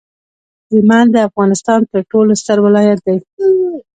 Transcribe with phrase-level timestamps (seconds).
[0.71, 3.17] هلمند د افغانستان ترټولو ستر ولایت دی